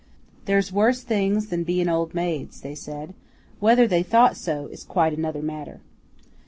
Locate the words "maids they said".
2.15-3.13